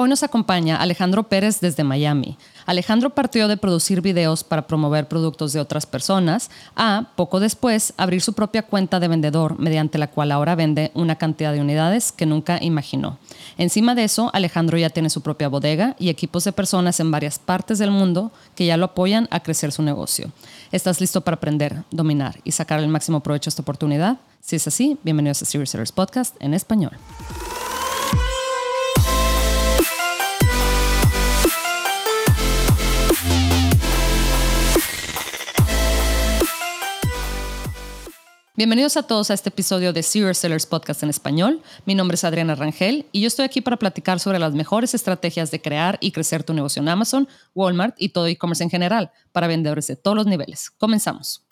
[0.00, 2.38] Hoy nos acompaña Alejandro Pérez desde Miami.
[2.66, 8.22] Alejandro partió de producir videos para promover productos de otras personas a, poco después, abrir
[8.22, 12.26] su propia cuenta de vendedor mediante la cual ahora vende una cantidad de unidades que
[12.26, 13.18] nunca imaginó.
[13.56, 17.40] Encima de eso, Alejandro ya tiene su propia bodega y equipos de personas en varias
[17.40, 20.30] partes del mundo que ya lo apoyan a crecer su negocio.
[20.70, 24.18] ¿Estás listo para aprender, dominar y sacar el máximo provecho a esta oportunidad?
[24.40, 26.92] Si es así, bienvenidos a Serious Podcast en español.
[38.58, 41.62] Bienvenidos a todos a este episodio de Serious Sellers Podcast en español.
[41.86, 45.52] Mi nombre es Adriana Rangel y yo estoy aquí para platicar sobre las mejores estrategias
[45.52, 49.46] de crear y crecer tu negocio en Amazon, Walmart y todo e-commerce en general para
[49.46, 50.70] vendedores de todos los niveles.
[50.70, 51.46] Comenzamos.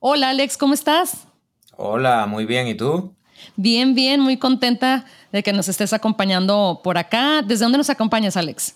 [0.00, 1.28] Hola Alex, ¿cómo estás?
[1.76, 2.66] Hola, muy bien.
[2.66, 3.14] ¿Y tú?
[3.54, 7.42] Bien, bien, muy contenta de que nos estés acompañando por acá.
[7.42, 8.74] ¿Desde dónde nos acompañas, Alex?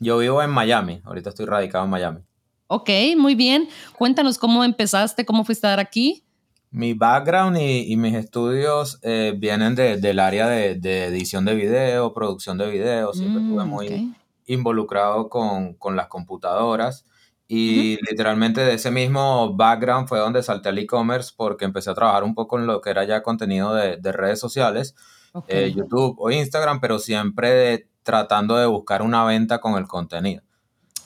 [0.00, 1.00] Yo vivo en Miami.
[1.06, 2.20] Ahorita estoy radicado en Miami.
[2.66, 3.70] Ok, muy bien.
[3.96, 6.26] Cuéntanos cómo empezaste, cómo fuiste a dar aquí.
[6.72, 12.70] Mi background y, mis estudios eh, vienen del área de, edición de video, producción de
[12.70, 13.12] video.
[13.12, 14.14] Siempre estuve mm, muy
[14.46, 17.04] involucrado con, las computadoras.
[17.48, 22.22] Y literalmente de ese mismo background fue donde salté al e-commerce porque empecé a trabajar
[22.22, 24.94] un poco en lo que era ya contenido de, redes sociales,
[25.48, 30.44] eh, YouTube o Instagram, pero siempre tratando de buscar una venta con el contenido.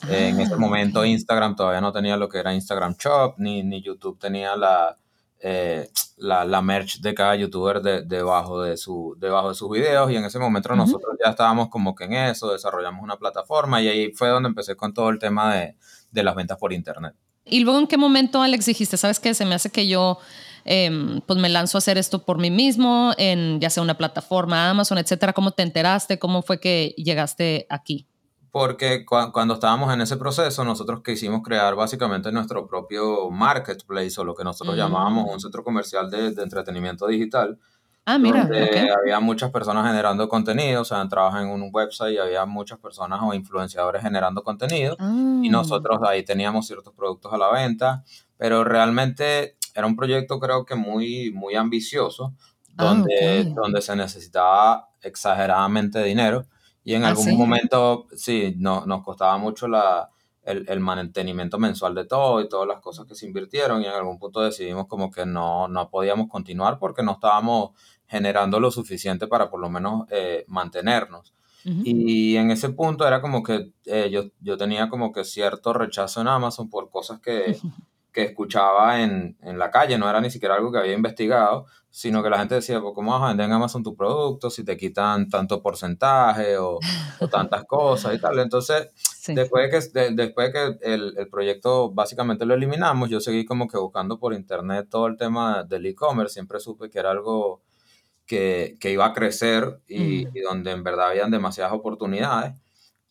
[0.07, 3.81] en ese ah, momento Instagram todavía no tenía lo que era Instagram Shop, ni, ni
[3.81, 4.95] YouTube tenía la,
[5.39, 10.15] eh, la, la, merch de cada youtuber debajo, de su, debajo de sus videos y
[10.15, 14.11] en ese momento nosotros ya estábamos como que en eso, desarrollamos una plataforma y ahí
[14.13, 15.75] fue donde empecé con todo el tema de,
[16.11, 17.13] de las ventas por internet.
[17.45, 20.17] ¿Y luego en qué momento, Alex, dijiste, sabes qué, se me hace que yo
[20.63, 24.69] em, pues me lanzo a hacer esto por mí mismo, en ya sea una plataforma,
[24.69, 25.33] Amazon, etcétera?
[25.33, 26.17] ¿Cómo te enteraste?
[26.17, 28.07] ¿Cómo fue que llegaste aquí?
[28.55, 34.33] Porque cuando estábamos en ese proceso, nosotros quisimos crear básicamente nuestro propio marketplace o lo
[34.33, 37.59] que nosotros llamábamos un centro comercial de, entretenimiento digital.
[38.05, 38.43] Ah, mira.
[38.43, 42.79] Donde había muchas personas generando contenido, o sea, entrabas en un website y había muchas
[42.79, 44.95] personas o influenciadores generando contenido
[45.41, 45.51] y ah.
[45.51, 48.05] nosotros ahí teníamos ciertos productos a la venta,
[48.37, 52.31] pero realmente era un proyecto creo que muy, muy ambicioso,
[52.77, 56.45] ah, donde, donde se necesitaba exageradamente dinero
[56.85, 60.11] y en ¿Ah, algún momento, sí, no, nos costaba mucho la,
[60.43, 63.81] el, el, mantenimiento mensual de todo y todas las cosas que se invirtieron.
[63.81, 67.71] Y en algún punto decidimos como que no, no podíamos continuar porque no estábamos
[68.05, 71.33] generando lo suficiente para por lo menos eh, mantenernos.
[71.83, 76.21] Y en ese punto era como que eh, yo, yo tenía como que cierto rechazo
[76.21, 77.57] en Amazon por cosas que,
[78.13, 81.65] que escuchaba en, en, la calle, no era ni siquiera algo que había investigado,
[81.95, 84.65] sino que la gente decía, pues, ¿cómo vas a vender en Amazon tu producto si
[84.65, 86.77] te quitan tanto porcentaje o,
[87.21, 88.37] o tantas cosas y tal?
[88.39, 88.89] Entonces,
[89.29, 93.77] después de que, después que el, el, proyecto básicamente lo eliminamos, yo seguí como que
[93.77, 97.61] buscando por internet todo el tema del e-commerce, siempre supe que era algo
[98.25, 102.55] que, que iba a crecer y, y donde en verdad habían demasiadas oportunidades.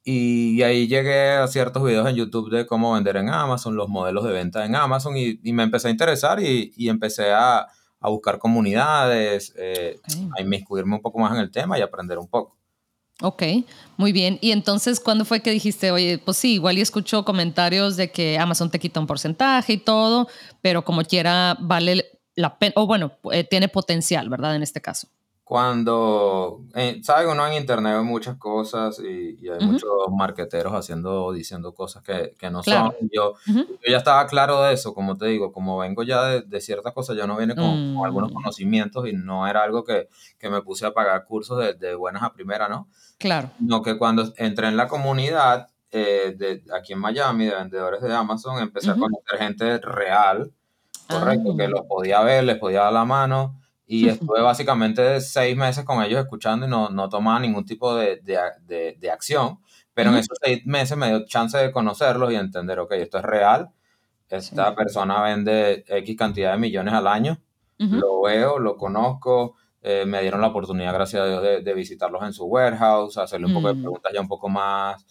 [0.03, 4.25] Y ahí llegué a ciertos videos en YouTube de cómo vender en Amazon, los modelos
[4.25, 7.67] de venta en Amazon, y, y me empecé a interesar y, y empecé a,
[8.05, 9.99] a, buscar comunidades, eh,
[10.37, 12.57] a inmiscuirme un poco más en el tema y aprender un poco.
[13.23, 13.43] Ok,
[13.97, 14.39] muy bien.
[14.41, 18.39] Y entonces, ¿cuándo fue que dijiste, oye, pues sí, igual y escucho comentarios de que
[18.39, 20.29] Amazon te quita un porcentaje y todo,
[20.61, 22.05] pero como quiera, vale
[22.35, 24.57] la pena, o bueno, eh, tiene potencial, ¿verdad?
[24.57, 25.09] En este caso
[25.45, 27.29] cuando, eh, ¿sabes?
[27.31, 32.51] Uno en internet ve muchas cosas y, hay muchos marqueteros haciendo, diciendo cosas que, que
[32.51, 32.95] no son.
[33.13, 36.61] Yo, yo, ya estaba claro de eso, como te digo, como vengo ya de, de
[36.63, 38.35] ciertas cosas, yo no vine con, algunos mm.
[38.35, 42.23] conocimientos y no era algo que, que me puse a pagar cursos de, de, buenas
[42.23, 42.89] a primera, ¿no?
[43.19, 43.51] Claro.
[43.59, 48.15] No que cuando entré en la comunidad eh, de aquí en Miami de vendedores de
[48.15, 50.55] Amazon, empecé a conocer gente real,
[51.07, 51.69] correcto, que ah.
[51.69, 56.21] los podía ver, les podía dar la mano y estuve básicamente seis meses con ellos
[56.21, 59.59] escuchando y no, no tomaba ningún tipo de, de, de, acción.
[59.93, 63.25] Pero en esos seis meses me dio chance de conocerlos y entender, ok, esto es
[63.25, 63.71] real.
[64.29, 67.39] Esta persona vende X cantidad de millones al año.
[67.79, 69.57] Lo veo, lo conozco.
[69.83, 73.47] Eh, me dieron la oportunidad, gracias a Dios, de, de, visitarlos en su warehouse, hacerle
[73.47, 73.81] un poco de mm.
[73.83, 75.05] preguntas ya un poco más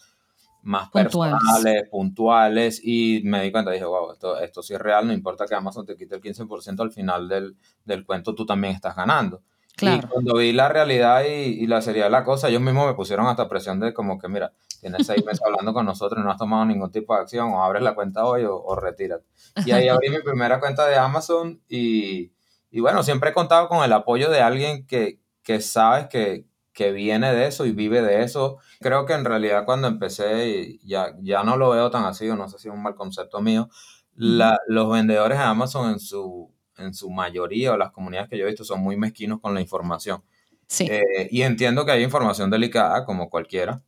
[0.64, 5.12] más personales, puntuales, y me di cuenta, dije, wow, esto, esto sí es real, no
[5.12, 8.96] importa que Amazon te quite el 15% al final del, del, cuento, tú también estás
[8.96, 9.42] ganando.
[9.76, 10.06] Claro.
[10.06, 12.94] Y cuando vi la realidad y, y, la seriedad de la cosa, ellos mismos me
[12.94, 16.30] pusieron hasta presión de como que, mira, tienes seis meses hablando con nosotros y no
[16.30, 19.26] has tomado ningún tipo de acción, o abres la cuenta hoy o, o retírate.
[19.66, 22.32] Y ahí abrí mi primera cuenta de Amazon y,
[22.70, 26.92] y, bueno, siempre he contado con el apoyo de alguien que, que sabes que, que
[26.92, 28.58] viene de eso y vive de eso.
[28.80, 32.48] Creo que en realidad cuando empecé, ya, ya no lo veo tan así, o no
[32.48, 33.70] sé si es un mal concepto mío,
[34.16, 38.44] la, los vendedores de Amazon en su, en su mayoría, o las comunidades que yo
[38.44, 40.22] he visto, son muy mezquinos con la información.
[40.66, 40.86] Sí.
[40.90, 43.82] Eh, y entiendo que hay información delicada, como cualquiera,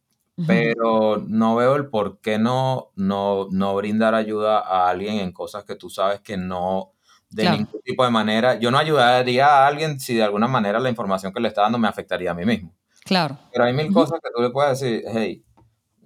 [0.47, 5.65] pero no veo el por qué no, no, no brindar ayuda a alguien en cosas
[5.65, 6.93] que tú sabes que no,
[7.31, 8.59] de ningún tipo de manera.
[8.59, 11.79] Yo no ayudaría a alguien si de alguna manera la información que le está dando
[11.79, 12.75] me afectaría a mí mismo.
[13.05, 13.39] Claro.
[13.53, 15.45] Pero hay mil cosas que tú le puedes decir, hey,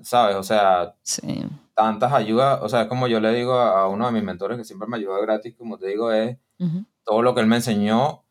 [0.03, 0.37] ¿sabes?
[0.37, 0.95] O sea,
[1.75, 4.65] tantas ayudas, o sea, es como yo le digo a, uno de mis mentores que
[4.65, 6.37] siempre me ayuda gratis, como te digo, es
[7.05, 8.25] todo lo que él me enseñó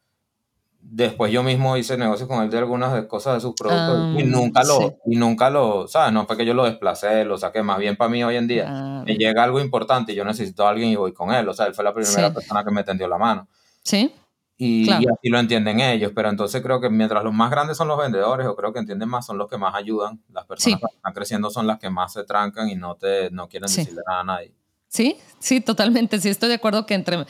[0.82, 4.26] después yo mismo hice negocios con él de algunas cosas de sus productos y ah,
[4.26, 6.14] nunca lo, y nunca lo, ¿sabes?
[6.14, 9.04] No fue que yo lo desplacé, lo saqué, más bien para mí hoy en día
[9.06, 11.68] me llega algo importante y yo necesito a alguien y voy con él, o sea,
[11.68, 13.48] él fue la primera persona que me tendió la mano.
[13.84, 14.14] Sí.
[14.62, 17.98] Y, así lo entienden ellos, pero entonces creo que mientras los más grandes son los
[17.98, 20.22] vendedores, o creo que entienden más, son los que más ayudan.
[20.34, 23.48] Las personas que están creciendo son las que más se trancan y no, te, no
[23.48, 24.54] quieren decirle nada a nadie.
[24.90, 26.20] Sí, sí, totalmente.
[26.20, 27.26] Sí, estoy de acuerdo que entre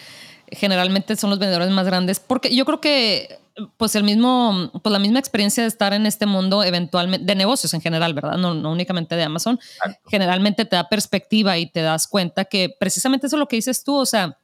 [0.52, 3.40] generalmente son los vendedores más grandes, porque yo creo que
[3.78, 7.74] pues el mismo, pues la misma experiencia de estar en este mundo eventualmente, de negocios
[7.74, 8.38] en general, ¿verdad?
[8.38, 9.60] No, no únicamente de Amazon,
[10.08, 13.84] generalmente te da perspectiva y te das cuenta que precisamente eso es lo que dices
[13.84, 14.38] tú, o sea,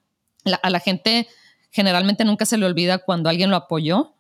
[0.62, 1.28] a la gente
[1.72, 4.16] generalmente nunca se le olvida cuando alguien lo apoyó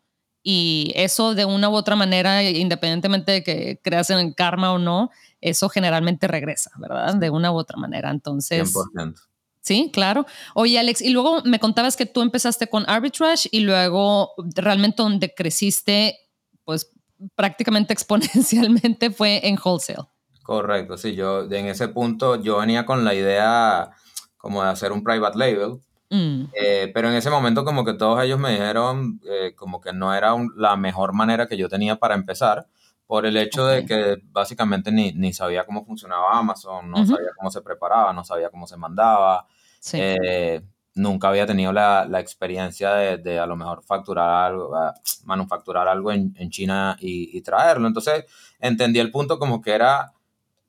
[0.47, 5.09] y eso de una u otra manera, independientemente de que creas en karma o no,
[5.41, 7.15] eso generalmente regresa, ¿verdad?
[7.15, 8.11] De una u otra manera.
[8.11, 8.73] Entonces...
[8.73, 9.15] 100%.
[9.65, 10.27] Sí, claro.
[10.53, 15.33] Oye, Alex, y luego me contabas que tú empezaste con arbitrage y luego realmente donde
[15.33, 16.19] creciste,
[16.63, 16.91] pues
[17.33, 20.07] prácticamente exponencialmente fue en wholesale.
[20.43, 23.89] Correcto, sí, yo en ese punto yo venía con la idea
[24.37, 25.79] como de hacer un private label,
[26.11, 26.43] mm.
[26.53, 30.13] eh, pero en ese momento como que todos ellos me dijeron eh, como que no
[30.13, 32.67] era la mejor manera que yo tenía para empezar
[33.07, 37.49] por el hecho de que básicamente ni, ni, sabía cómo funcionaba Amazon, no sabía cómo
[37.49, 39.47] se preparaba, no sabía cómo se mandaba,
[39.93, 40.61] eh,
[40.95, 44.73] nunca había tenido la, la experiencia de, de, a lo mejor facturar algo,
[45.25, 47.87] manufacturar algo en, en China y, y, traerlo.
[47.87, 48.25] Entonces
[48.59, 50.13] entendí el punto como que era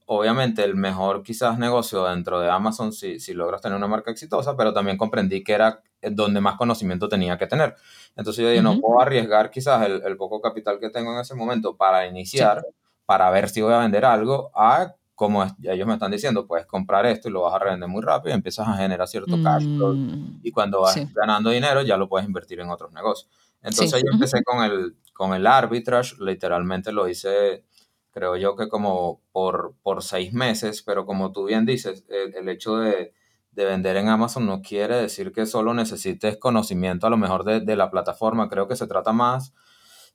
[0.07, 4.57] obviamente el mejor quizás negocio dentro de Amazon si, si logras tener una marca exitosa,
[4.57, 7.75] pero también comprendí que era donde más conocimiento tenía que tener.
[8.15, 11.35] Entonces yo dije, no puedo arriesgar quizás el, el, poco capital que tengo en ese
[11.35, 12.65] momento para iniciar,
[13.05, 17.07] para ver si voy a vender algo, a como ellos me están diciendo, puedes comprar
[17.07, 19.95] esto y lo vas a revender muy rápido y empiezas a generar cierto cash flow.
[19.95, 23.31] Mm, y cuando vas ganando dinero, ya lo puedes invertir en otros negocios.
[23.63, 27.65] Entonces yo empecé con el, con el arbitrage, literalmente lo hice,
[28.11, 32.77] creo yo que como por, por seis meses, pero como tú bien dices, el, hecho
[32.77, 33.15] de,
[33.53, 37.61] de, vender en Amazon no quiere decir que solo necesites conocimiento a lo mejor de,
[37.61, 39.55] de la plataforma, creo que se trata más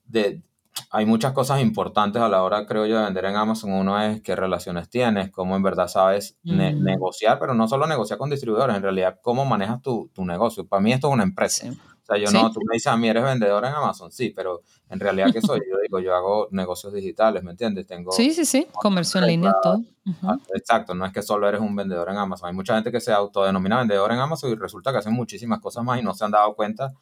[0.04, 0.42] de,
[0.90, 3.72] hay muchas cosas importantes a la hora, creo yo, de vender en Amazon.
[3.72, 6.82] Uno es qué relaciones tienes, cómo en verdad sabes mm.
[6.82, 10.66] negociar, pero no solo negociar con distribuidores, en realidad cómo manejas tu, tu negocio.
[10.66, 11.66] Para mí esto es una empresa.
[12.02, 14.62] O sea, yo no, tú me dices a mí eres vendedor en Amazon, sí, pero
[14.88, 15.60] en realidad ¿qué soy?
[15.60, 17.86] Yo digo, yo hago negocios digitales, ¿me entiendes?
[17.86, 19.80] Tengo sí, sí, sí, comercio en línea, todo.
[20.24, 22.48] Ah, exacto, no es que solo eres un vendedor en Amazon.
[22.48, 25.84] Hay mucha gente que se autodenomina vendedor en Amazon y resulta que hacen muchísimas cosas
[25.84, 26.92] más y no se han dado cuenta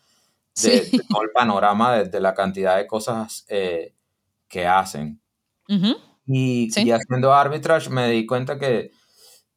[0.55, 3.95] de, todo el panorama de, la cantidad de cosas eh,
[4.49, 5.21] que hacen.
[6.27, 8.91] y, haciendo arbitrage me di cuenta que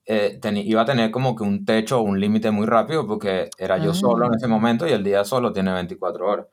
[0.05, 3.77] eh, iba a tener como que un techo o un límite muy rápido porque era
[3.77, 4.49] yo solo en ese ah.
[4.49, 6.47] momento y el día solo tiene 24 horas.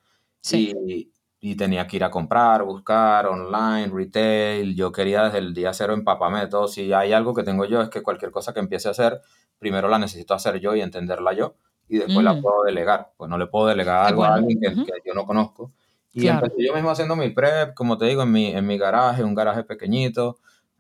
[0.53, 4.75] Y, y, tenía que ir a comprar, buscar online, retail.
[4.75, 6.67] Yo quería desde el día cero empaparme de todo.
[6.67, 9.21] Si hay algo que tengo yo es que cualquier cosa que empiece a hacer,
[9.59, 11.57] primero la necesito hacer yo y entenderla yo
[11.91, 12.41] y después la mm.
[12.41, 13.11] puedo delegar.
[13.17, 14.71] Pues no le puedo delegar algo a alguien que,
[15.05, 15.73] yo no conozco.
[16.13, 19.25] Y empecé yo mismo haciendo mi prep, como te digo, en mi, en mi garaje,
[19.25, 20.39] un garaje pequeñito,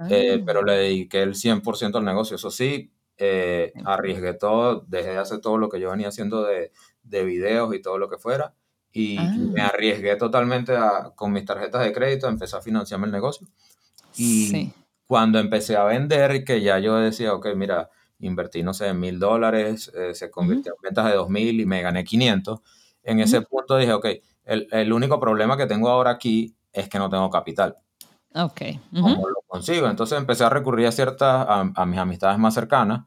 [0.09, 0.43] eh, ah.
[0.47, 2.37] pero le dediqué el 100% al negocio.
[2.37, 6.71] Eso sí, eh, arriesgué todo, dejé de hacer todo lo que yo venía haciendo de,
[7.02, 8.55] de videos y todo lo que fuera.
[8.93, 9.67] Y, me ah.
[9.67, 13.49] arriesgué totalmente a, con mis tarjetas de crédito, empecé a financiarme el negocio.
[14.17, 14.73] Y
[15.09, 17.90] cuando empecé a vender, que ya yo decía, ok, mira,
[18.21, 21.83] invertí, no sé, mil dólares, eh, se convirtió en ventas de dos mil y me
[21.83, 22.61] gané 500.
[23.03, 24.07] En ese punto dije, ok,
[24.45, 27.77] el, el, único problema que tengo ahora aquí es que no tengo capital.
[28.35, 28.61] Ok.
[28.93, 29.89] ¿Cómo lo consigo?
[29.89, 33.07] Entonces empecé a recurrir a ciertas, a, mis amistades más cercanas,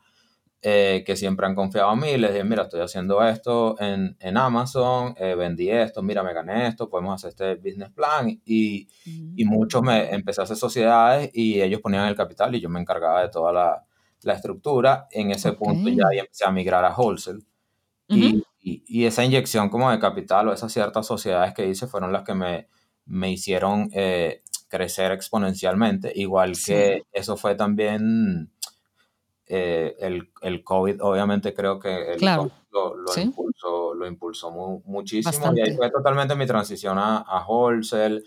[0.61, 2.17] eh, que siempre han confiado en mí.
[2.17, 6.67] Les dije, mira, estoy haciendo esto en, en Amazon, eh, vendí esto, mira, me gané
[6.67, 8.29] esto, podemos hacer este business plan.
[8.45, 12.69] Y, y muchos me empecé a hacer sociedades y ellos ponían el capital y yo
[12.69, 13.85] me encargaba de toda la,
[14.23, 15.07] la estructura.
[15.11, 17.41] En ese punto ya empecé a migrar a wholesale.
[18.07, 22.23] y, y, esa inyección como de capital o esas ciertas sociedades que hice fueron las
[22.23, 22.67] que me,
[23.05, 28.49] me hicieron eh, crecer exponencialmente, igual que eso fue también
[29.45, 32.49] eh, el, el, COVID, obviamente creo que el claro.
[32.71, 34.51] lo, lo, impulsó, lo impulsó
[34.85, 38.23] muchísimo y ahí fue totalmente mi transición a, a wholesale.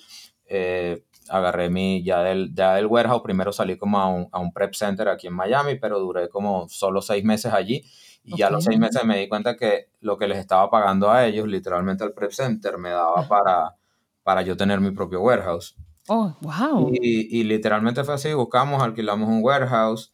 [0.48, 4.52] Eh, agarré mi, ya del, ya del warehouse, primero salí como a un, a un,
[4.52, 7.84] prep center aquí en Miami, pero duré como solo seis meses allí
[8.24, 11.10] y ya a los seis meses me di cuenta que lo que les estaba pagando
[11.10, 13.76] a ellos, literalmente al prep center, me daba para,
[14.22, 15.76] para yo tener mi propio warehouse.
[16.08, 16.90] Oh, wow.
[16.92, 20.12] Y, y literalmente fue así, buscamos, alquilamos un warehouse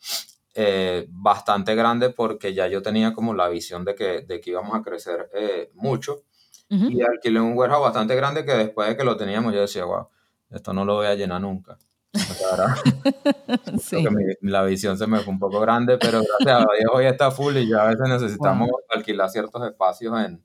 [0.55, 4.75] eh, bastante grande porque ya yo tenía como la visión de que, de que íbamos
[4.75, 6.23] a crecer eh, mucho.
[6.69, 10.09] Y alquilé un warehouse bastante grande que después de que lo teníamos yo decía, wow,
[10.53, 11.79] esto no lo voy a llenar nunca.
[13.81, 14.05] sí.
[14.43, 17.57] la visión se me fue un poco grande, pero gracias a Dios hoy está full
[17.57, 20.43] y ya a veces necesitamos alquilar ciertos espacios en,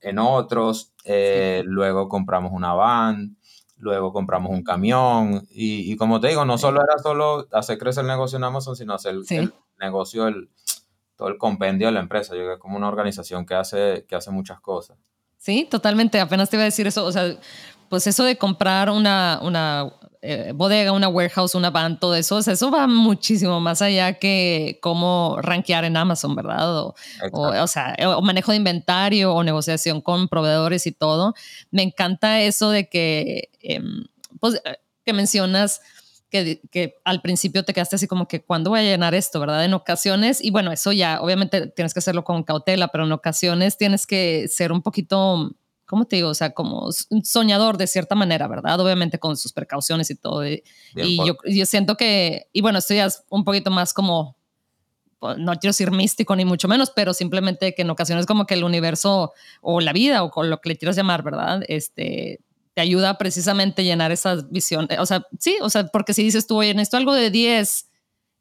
[0.00, 0.92] en otros.
[1.04, 3.36] Eh, luego compramos una van,
[3.76, 8.02] luego compramos un camión y, y, como te digo, no solo era solo hacer crecer
[8.02, 10.50] el negocio en Amazon, sino hacer el negocio, el,
[11.14, 12.34] todo el compendio de la empresa.
[12.34, 14.98] Yo creo que como una organización que hace, que hace muchas cosas.
[15.38, 16.18] Sí, totalmente.
[16.18, 17.04] Apenas te iba a decir eso.
[17.04, 17.36] O sea,
[17.88, 19.92] pues eso de comprar una, una
[20.28, 25.38] eh, bodega, una warehouse, una van, todo eso, eso va muchísimo más allá que cómo
[25.40, 26.78] rankear en Amazon, ¿verdad?
[26.80, 26.94] O,
[27.32, 31.34] o, sea, o manejo de inventario o negociación con proveedores y todo.
[31.70, 34.04] Me encanta eso de que, em,
[34.40, 35.80] pues, eh, que mencionas
[36.28, 39.64] que, que, al principio te quedaste así como que, ¿cuándo voy a llenar esto, verdad?
[39.64, 43.78] En ocasiones, y bueno, eso ya, obviamente tienes que hacerlo con cautela, pero en ocasiones
[43.78, 45.52] tienes que ser un poquito
[45.86, 46.28] ¿cómo te digo?
[46.28, 48.78] O sea, como un soñador de cierta manera, ¿verdad?
[48.80, 50.46] Obviamente con sus precauciones y todo.
[50.46, 50.62] Y,
[50.94, 54.36] yo, yo, siento que, y bueno, esto ya es un poquito más como,
[55.20, 58.64] no quiero decir místico ni mucho menos, pero simplemente que en ocasiones como que el
[58.64, 61.62] universo o la vida o con lo que le quieras llamar, ¿verdad?
[61.68, 62.40] Este,
[62.74, 64.88] te ayuda precisamente a llenar esa visión.
[64.98, 67.85] O sea, sí, o sea, porque si dices tú, oye, necesito algo de 10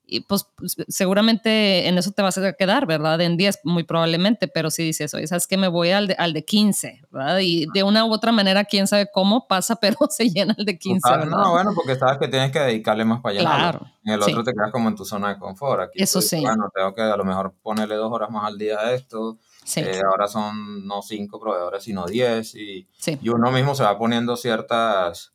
[0.08, 3.20] y pues, pues, seguramente en eso te vas a quedar, ¿verdad?
[3.22, 6.34] En 10 muy probablemente, pero si dices, oye, ¿sabes que Me voy al de, al
[6.34, 7.40] de 15, ¿verdad?
[7.40, 10.78] Y de una u otra manera, quién sabe cómo pasa, pero se llena el de
[10.78, 11.26] 15, ¿verdad?
[11.26, 13.42] No, bueno, porque sabes que tienes que dedicarle más para allá.
[13.42, 13.88] Claro.
[14.04, 15.82] En el otro te quedas como en tu zona de confort.
[15.82, 16.42] Aquí eso sí.
[16.42, 19.40] Bueno, tengo que a lo mejor ponerle dos horas más al día a esto.
[19.64, 19.80] Sí.
[19.80, 22.88] Eh, ahora son no cinco proveedores, sino 10 y,
[23.22, 25.35] y uno mismo se va poniendo ciertas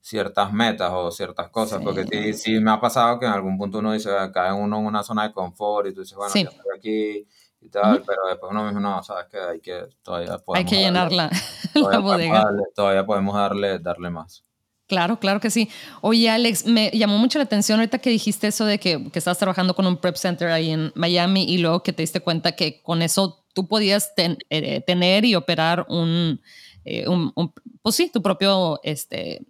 [0.00, 3.78] ciertas metas o ciertas cosas, porque sí, sí, me ha pasado que en algún punto
[3.78, 6.76] uno dice, cae uno en una zona de confort y tú dices, bueno, yo estoy
[6.76, 7.26] aquí
[7.60, 10.82] y tal, pero después uno mismo, no, sabes que hay que todavía podemos Hay que
[10.82, 11.30] llenar la,
[11.74, 12.48] la bodega.
[12.74, 14.44] todavía podemos darle, darle más.
[14.86, 15.68] Claro, claro que sí.
[16.00, 19.38] Oye, Alex, me llamó mucho la atención ahorita que dijiste eso de que, que estabas
[19.38, 22.82] trabajando con un prep center ahí en Miami y luego que te diste cuenta que
[22.82, 26.40] con eso tú podías eh, tener y operar un,
[26.84, 27.52] eh, un, un,
[27.82, 29.46] pues sí, tu propio este,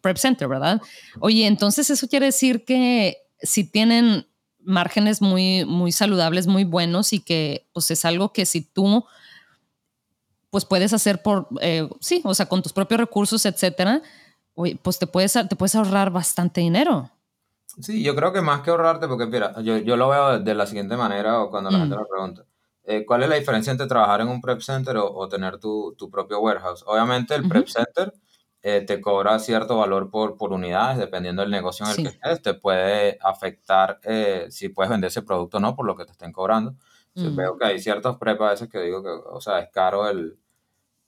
[0.00, 0.80] Prep Center, ¿verdad?
[1.20, 4.26] Oye, entonces eso quiere decir que si tienen
[4.64, 9.04] márgenes muy, muy saludables, muy buenos y que pues es algo que si tú
[10.50, 14.02] pues puedes hacer por, eh, sí, o sea, con tus propios recursos, etcétera,
[14.54, 17.10] pues te puedes, te puedes ahorrar bastante dinero.
[17.80, 20.66] Sí, yo creo que más que ahorrarte, porque mira, yo, yo lo veo de la
[20.66, 21.98] siguiente manera o cuando la gente mm.
[21.98, 22.44] me pregunta,
[22.84, 26.08] eh, ¿cuál es la diferencia entre trabajar en un prep center o, tener tu, tu,
[26.08, 26.84] propio warehouse?
[26.86, 28.12] Obviamente el prep center
[28.66, 32.40] eh, te cobra cierto valor por, por unidades, dependiendo del negocio en el que estés,
[32.40, 36.12] te puede afectar eh, si puedes vender ese producto o no por lo que te
[36.12, 36.74] estén cobrando.
[37.12, 37.36] Mm.
[37.36, 40.38] Veo que hay ciertos prepas a veces que digo que, o sea, es caro el,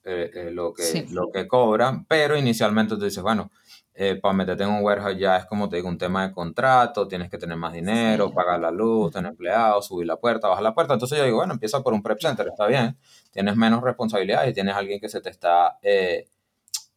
[0.03, 3.49] eh, lo, que, lo que cobran, pero inicialmente tú dices, bueno,
[4.21, 7.31] para meterte en un warehouse ya es como te digo, un tema de contrato, tienes
[7.31, 10.93] que tener más dinero, pagar la luz, tener empleados, subir la puerta, bajar la puerta.
[10.93, 12.99] Entonces yo digo, bueno, empieza por un prep center, está bien,
[13.31, 15.79] tienes menos responsabilidades y tienes alguien que se te está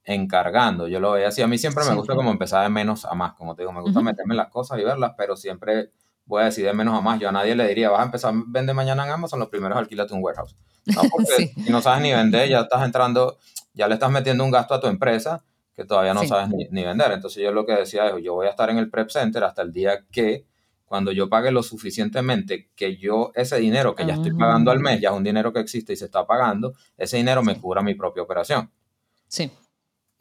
[0.05, 0.89] encargando.
[0.89, 1.43] Yo lo veo así.
[1.43, 3.35] A mí siempre me gusta como empezar de menos a más.
[3.35, 5.91] Como te digo, me gusta meterme en las cosas y verlas, pero siempre
[6.27, 7.21] voy a decir de menos a más.
[7.21, 9.77] Yo a nadie le diría, vas a empezar a vender mañana en Amazon, los primeros
[9.77, 10.57] alquílate un warehouse.
[10.87, 13.39] No, porque si no sabes ni vender, ya estás entrando,
[13.75, 17.13] ya le estás metiendo un gasto a tu empresa que todavía no sabes ni, vender.
[17.13, 19.63] Entonces yo lo que decía es, yo voy a estar en el prep center hasta
[19.63, 20.47] el día que
[20.85, 24.83] cuando yo pague lo suficientemente que yo ese dinero que ya estoy pagando al ah.
[24.83, 27.81] mes, ya es un dinero que existe y se está pagando, ese dinero me cubra
[27.81, 28.71] mi propia operación.
[29.29, 29.51] Sí.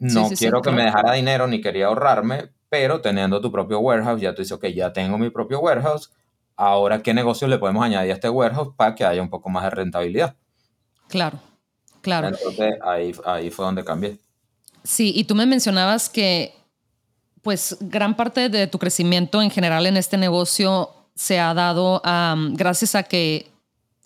[0.00, 4.34] No quiero que me dejara dinero ni quería ahorrarme, pero teniendo tu propio warehouse, ya
[4.34, 6.10] tú dices, ok, ya tengo mi propio warehouse,
[6.56, 9.64] ahora qué negocios le podemos añadir a este warehouse para que haya un poco más
[9.64, 10.34] de rentabilidad.
[11.08, 11.38] Claro,
[12.00, 12.28] claro.
[12.28, 14.18] Entonces ahí, ahí fue donde cambié.
[14.82, 16.54] Sí, y tú me mencionabas que
[17.42, 22.00] pues gran parte de tu crecimiento en general en este negocio se ha dado
[22.52, 23.50] gracias a que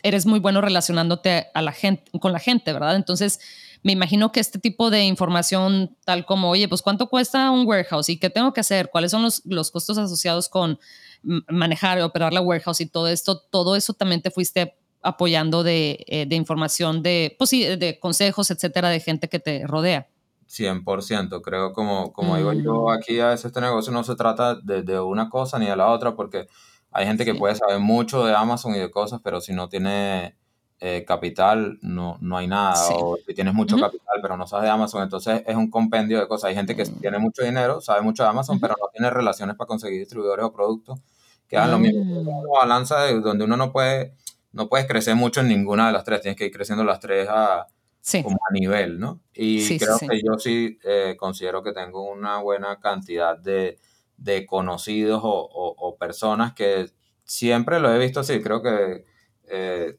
[0.03, 2.97] eres muy bueno relacionándote a la gente, con la gente, ¿verdad?
[2.97, 3.41] Entonces,
[3.85, 8.09] me imagino que este tipo de información, tal como, oye, pues cuánto cuesta un warehouse
[8.09, 10.81] y qué tengo que hacer, cuáles son los, los costos asociados con
[11.23, 16.03] manejar y operar la warehouse y todo esto, todo eso también te fuiste apoyando de,
[16.09, 20.09] eh, de información, de, pues sí, de consejos, etcétera, de gente que te rodea.
[20.49, 22.91] 100%, creo como, como digo yo, mm.
[22.91, 25.91] aquí a veces este negocio no se trata de, de, una cosa ni de la
[25.91, 26.49] otra, porque
[26.91, 30.37] hay gente que puede saber mucho de Amazon y de cosas, pero si no tiene
[30.81, 32.75] eh, capital, no, no hay nada.
[32.91, 36.29] O si tienes mucho capital, pero no sabes de Amazon, entonces es un compendio de
[36.29, 36.49] cosas.
[36.49, 37.01] Hay gente que mm.
[37.01, 40.53] tiene mucho dinero, sabe mucho de Amazon, pero no tiene relaciones para conseguir distribuidores o
[40.53, 41.01] productos
[41.49, 42.03] que hagan lo mismo.
[42.03, 42.53] Una mm.
[42.61, 44.15] balanza de, donde uno no puede,
[44.53, 47.29] no puedes crecer mucho en ninguna de las tres, tienes que ir creciendo las tres
[47.31, 47.67] a,
[48.23, 49.21] como a nivel, ¿no?
[49.33, 53.79] Y creo que yo sí eh, considero que tengo una buena cantidad de,
[54.17, 56.91] de conocidos o, o, personas que
[57.25, 59.05] siempre lo he visto así, creo que
[59.49, 59.97] eh,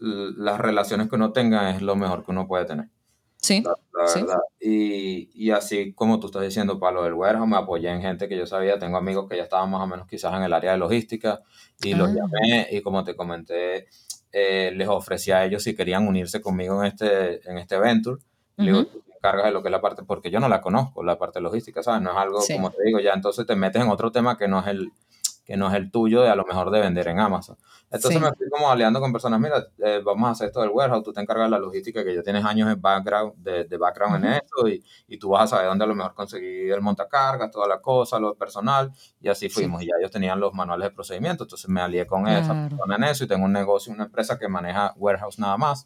[0.00, 2.88] las relaciones que uno tenga es lo mejor que uno puede tener.
[3.36, 3.62] Sí.
[3.62, 3.74] La,
[4.14, 4.38] verdad.
[4.60, 8.28] Y, y, así como tú estás diciendo, para lo del warehouse, me apoyé en gente
[8.28, 10.72] que yo sabía, tengo amigos que ya estaban más o menos quizás en el área
[10.72, 11.40] de logística
[11.82, 12.14] y los ah.
[12.14, 13.88] llamé y como te comenté,
[14.32, 18.20] eh, les ofrecí a ellos si querían unirse conmigo en este, en este venture.
[18.56, 20.60] Le digo, tú te encargas de lo que es la parte, porque yo no la
[20.60, 22.02] conozco, la parte logística, ¿sabes?
[22.02, 24.60] No es algo, como te digo, ya entonces te metes en otro tema que no
[24.60, 24.92] es el,
[25.50, 27.56] que no es el tuyo de a lo mejor de vender en Amazon.
[27.90, 31.02] Entonces me fui como aliando con personas, mira, eh, vamos a hacer esto del warehouse,
[31.02, 34.24] tú te encargas de la logística, que ya tienes años de background, de, de background
[34.24, 37.50] en esto, y, y, tú vas a saber dónde a lo mejor conseguir el montacargas,
[37.50, 39.82] toda la cosa, lo personal, y así fuimos.
[39.82, 43.02] Y ya ellos tenían los manuales de procedimiento, entonces me alié con esa persona en
[43.02, 45.84] eso, y tengo un negocio, una empresa que maneja warehouse nada más.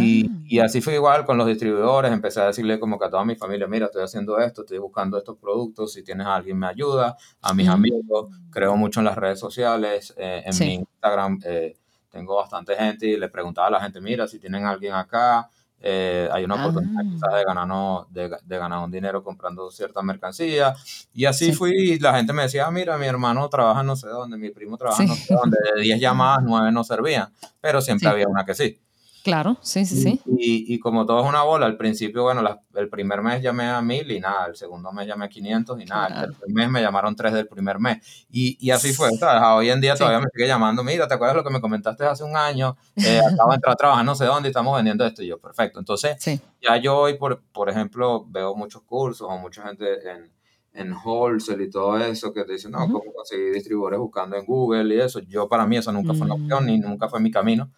[0.00, 0.42] Y, ah.
[0.44, 3.36] y, así fue igual con los distribuidores, empecé a decirle como que a toda mi
[3.36, 7.16] familia, mira, estoy haciendo esto, estoy buscando estos productos, si tienes a alguien me ayuda,
[7.42, 11.76] a mis amigos, creo mucho en las redes sociales, eh, en mi Instagram eh,
[12.10, 15.48] tengo bastante gente y le preguntaba a la gente, mira, si tienen a alguien acá,
[15.82, 17.08] eh, hay una oportunidad ah.
[17.10, 20.74] quizás de ganar, de, de, ganar un dinero comprando cierta mercancía.
[21.14, 24.08] Y así fui, y la gente me decía, ah, mira, mi hermano trabaja no sé
[24.08, 28.08] dónde, mi primo trabaja no sé dónde, de 10 llamadas, 9 no servían, pero siempre
[28.08, 28.78] había una que sí.
[29.22, 30.20] Claro, sí, sí, sí.
[30.26, 32.42] Y, y, como todo es una bola, al principio, bueno,
[32.74, 35.84] el primer mes llamé a mil y nada, el segundo mes llamé a 500 y
[35.84, 37.98] nada, el tercer mes me llamaron tres del primer mes.
[38.30, 39.42] Y, y así fue, ¿sabes?
[39.44, 42.24] Hoy en día todavía me sigue llamando, mira, ¿te acuerdas lo que me comentaste hace
[42.24, 42.76] un año?
[42.96, 45.22] Eh, acabo de entrar a trabajar no sé dónde y estamos vendiendo esto.
[45.22, 45.78] Y yo, perfecto.
[45.78, 46.16] Entonces,
[46.62, 50.32] ya yo hoy, por, por ejemplo, veo muchos cursos o mucha gente en,
[50.72, 54.94] en wholesale y todo eso que te dicen, no, cómo conseguir distribuidores buscando en Google
[54.94, 55.20] y eso.
[55.20, 56.82] Yo, para mí, eso nunca fue una opción ni mm.
[56.82, 57.70] nunca fue mi camino.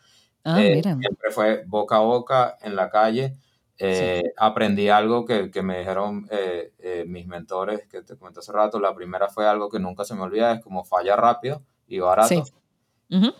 [0.44, 3.36] Ah, eh, siempre fue boca a boca en la calle.
[3.78, 8.80] Eh, aprendí algo que, que me dijeron eh, mis mentores, que te comenté hace rato.
[8.80, 12.44] La primera fue algo que nunca se me olvida, es como falla rápido y barato.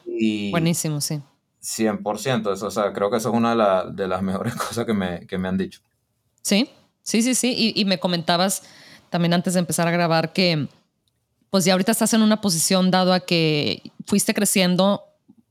[0.07, 1.21] y Buenísimo, sí.
[1.61, 4.95] 100%, eso, o sea, creo que eso es una de, de las mejores cosas que
[4.95, 5.81] me, que me, han dicho.
[6.43, 6.71] Sí,
[7.03, 7.55] sí, sí, sí.
[7.57, 8.63] Y, y, me comentabas
[9.11, 10.67] también antes de empezar a grabar que,
[11.51, 15.05] pues ya ahorita estás en una posición dado a que fuiste creciendo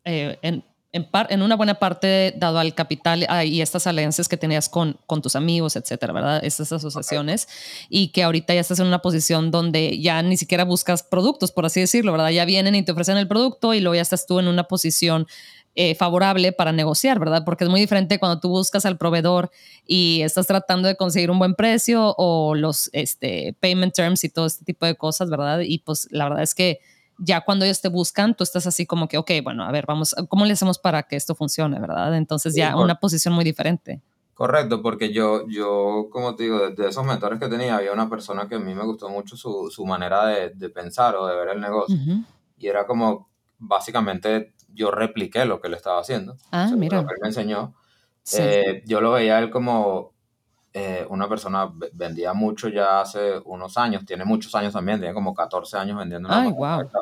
[0.04, 4.98] en, en, en, una buena parte dado al capital y estas alianzas que tenías con,
[5.06, 6.44] con tus amigos, etcétera, ¿verdad?
[6.44, 7.48] Estas asociaciones
[7.90, 11.66] y que ahorita ya estás en una posición donde ya ni siquiera buscas productos, por
[11.66, 12.30] así decirlo, ¿verdad?
[12.30, 15.28] Ya vienen y te ofrecen el producto y luego ya estás tú en una posición
[15.76, 17.44] eh, favorable para negociar, ¿verdad?
[17.46, 19.52] Porque es muy diferente cuando tú buscas al proveedor
[19.88, 24.48] y estás tratando de conseguir un buen precio o los este, payment terms y todo
[24.48, 25.62] este tipo de cosas, ¿verdad?
[25.62, 26.82] Y pues la verdad es que
[27.24, 30.16] ya cuando ellos te buscan, tú estás así como que, ok, bueno, a ver, vamos,
[30.28, 32.18] ¿cómo le hacemos para que esto funcione, verdad?
[32.18, 34.02] Entonces ya una posición muy diferente.
[34.34, 38.48] Correcto, porque yo, yo, como te digo, de, esos mentores que tenía, había una persona
[38.48, 41.50] que a mí me gustó mucho su, su manera de, de, pensar o de ver
[41.50, 41.96] el negocio.
[42.58, 43.30] Y era como,
[43.60, 46.38] básicamente, yo repliqué lo que él estaba haciendo.
[46.50, 47.02] Ah, mira.
[47.02, 47.76] Lo que él me enseñó.
[48.36, 50.14] Eh, yo lo veía él como
[50.74, 55.34] eh, una persona vendía mucho ya hace unos años, tiene muchos años también, tiene como
[55.34, 56.30] 14 años vendiendo.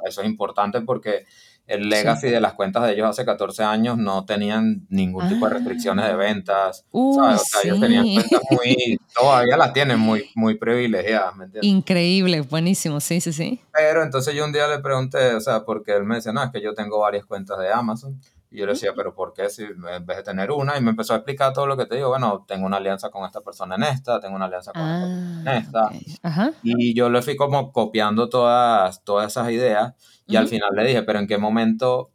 [0.06, 1.26] Eso es importante porque
[1.70, 5.54] el legacy de las cuentas de ellos hace 14 años no tenían ningún tipo de
[5.54, 6.16] restricciones de ah.
[6.16, 6.86] ventas.
[7.64, 13.62] ellos tenían cuentas muy, todavía las tienen muy, muy privilegiadas, Increíble, buenísimo, sí, sí, sí.
[13.72, 16.50] Pero entonces yo un día le pregunté, o sea, porque él me decía, no, es
[16.50, 18.20] que yo tengo varias cuentas de Amazon.
[18.52, 20.76] Y yo le decía, pero ¿por qué si en vez de tener una?
[20.78, 22.10] Y me empezó a explicar todo lo que te digo.
[22.10, 25.48] Bueno, tengo una alianza con esta persona en esta, tengo una alianza con esta en
[25.48, 26.54] ah, esta.
[26.64, 29.94] Y yo le fui como copiando todas, todas esas ideas.
[30.26, 32.12] Y al final le dije, pero ¿en qué momento?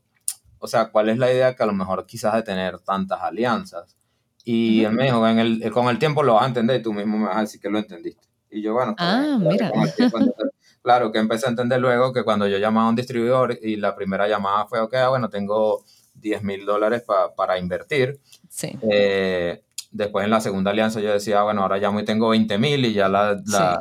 [0.58, 3.96] O sea, ¿cuál es la idea que a lo mejor quizás de tener tantas alianzas?
[4.44, 6.92] Y él me dijo, en el, con el tiempo lo vas a entender y tú
[6.92, 8.26] mismo me vas a decir que lo entendiste.
[8.50, 9.70] Y yo, bueno, ah, mira.
[10.82, 13.96] claro, que empecé a entender luego que cuando yo llamaba a un distribuidor y la
[13.96, 15.84] primera llamada fue, ok, ah, bueno, tengo
[16.24, 17.04] 10 mil dólares
[17.36, 18.18] para invertir.
[18.48, 18.76] Sí.
[18.90, 22.84] Eh, después en la segunda alianza yo decía, bueno, ahora ya muy tengo 20 mil
[22.84, 23.78] y ya la, la,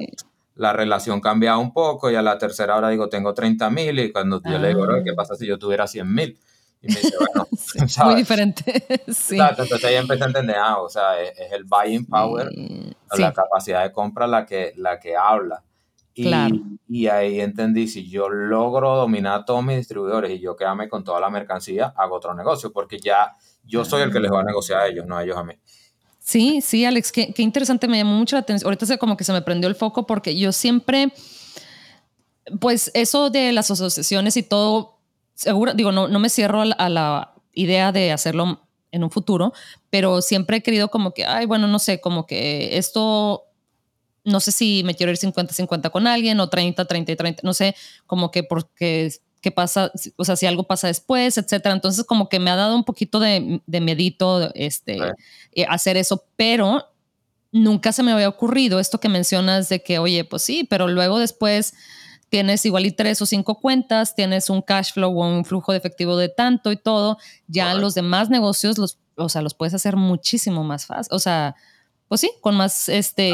[0.55, 4.11] la, relación cambia un poco y a la tercera ahora digo, tengo 30 mil y
[4.11, 5.15] cuando yo le digo, ¿qué ah.
[5.15, 6.37] pasa si yo tuviera 100 mil?
[6.81, 7.47] Y me dice, bueno,
[8.05, 8.83] muy diferente.
[9.07, 9.39] sí.
[9.39, 12.49] entonces ahí empecé a entender, ah, o sea, es, el buying power,
[13.17, 15.63] la capacidad de compra la que, la que habla.
[16.15, 16.31] Y,
[16.87, 21.19] y, ahí entendí, si yo logro dominar todos mis distribuidores y yo quedarme con toda
[21.19, 23.31] la mercancía, hago otro negocio, porque ya
[23.63, 25.53] yo soy el que les va a negociar a ellos, no a ellos a mí.
[26.19, 28.67] Sí, sí, Alex, qué, qué interesante, me llamó mucho la atención.
[28.67, 31.11] Ahorita se como que se me prendió el foco porque yo siempre,
[32.59, 34.99] pues eso de las asociaciones y todo,
[35.33, 39.53] seguro, digo, no, no me cierro a la, idea de hacerlo en un futuro,
[39.89, 43.43] pero siempre he querido como que, ay, bueno, no sé, como que esto,
[44.23, 48.43] no sé si me quiero ir 50-50 con alguien o 30-30-30, no sé, como que
[48.43, 49.11] porque
[49.43, 51.75] qué pasa, o sea, si algo pasa después, etcétera.
[51.75, 54.99] Entonces, como que me ha dado un poquito de, de medito este,
[55.51, 56.87] eh, hacer eso, pero
[57.51, 61.19] nunca se me había ocurrido esto que mencionas de que, oye, pues sí, pero luego
[61.19, 61.73] después
[62.29, 65.77] tienes igual y tres o cinco cuentas, tienes un cash flow o un flujo de
[65.77, 69.97] efectivo de tanto y todo, ya los demás negocios los, o sea, los puedes hacer
[69.97, 71.55] muchísimo más fácil, o sea,
[72.13, 73.31] pues sí, con más este,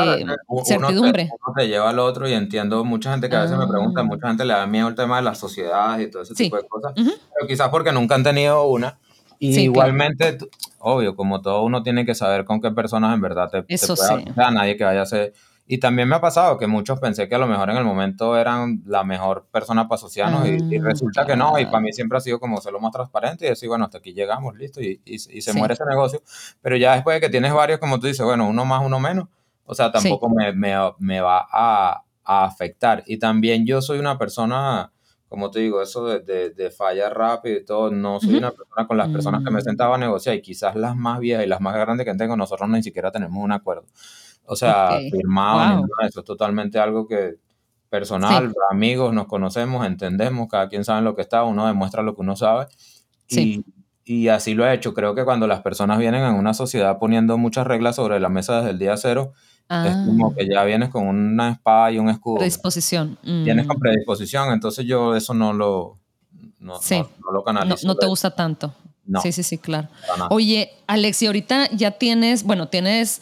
[0.63, 1.29] certidumbre.
[1.45, 4.03] Uno te, lleva al otro y entiendo mucha gente que a veces me pregunta, ah.
[4.05, 6.65] mucha gente le da miedo el tema de las sociedades y todo ese tipo de
[6.65, 8.97] cosas, pero quizás porque nunca han tenido una.
[9.37, 10.37] Y igualmente,
[10.77, 14.01] obvio, como todo uno tiene que saber con qué personas en verdad te, Eso te
[14.01, 14.31] puede sí.
[14.37, 15.33] nadie que vaya a ser
[15.71, 18.35] y también me ha pasado que muchos pensé que a lo mejor en el momento
[18.35, 21.59] eran la mejor persona para asociarnos y, ah, resulta que no.
[21.59, 23.99] Y para mí siempre ha sido como ser lo más transparente y decir, bueno, hasta
[23.99, 26.23] aquí llegamos, listo, y, y, se muere ese negocio.
[26.59, 29.27] Pero ya después de que tienes varios, como tú dices, bueno, uno más, uno menos,
[29.63, 33.03] o sea, tampoco me, me, me, va a, a, afectar.
[33.05, 34.91] Y también yo soy una persona,
[35.27, 38.87] como te digo, eso de, de, de fallar rápido y todo, no soy una persona
[38.87, 39.65] con las personas que me mm.
[39.65, 42.67] sentaba a negociar y quizás las más viejas y las más grandes que tengo, nosotros
[42.69, 43.85] ni siquiera tenemos un acuerdo.
[44.51, 47.35] O sea, firmado, eso es totalmente algo que
[47.87, 52.21] personal, amigos, nos conocemos, entendemos, cada quien sabe lo que está, uno demuestra lo que
[52.21, 52.65] uno sabe.
[53.29, 53.63] Y,
[54.03, 54.95] y, así lo he hecho.
[54.95, 58.57] Creo que cuando las personas vienen en una sociedad poniendo muchas reglas sobre la mesa
[58.57, 59.33] desde el día cero,
[59.69, 60.33] es como ah.
[60.35, 62.37] que ya vienes con una espada y un escudo.
[62.37, 63.19] Predisposición.
[63.21, 63.81] Vienes con mm.
[63.81, 65.99] predisposición, entonces yo eso no lo,
[66.59, 66.79] no,
[67.31, 67.85] lo canalizo.
[67.85, 68.73] No, te gusta tanto.
[69.21, 69.89] Sí, sí, sí, claro.
[70.31, 73.21] Oye, Alexi, ahorita ya tienes, bueno, tienes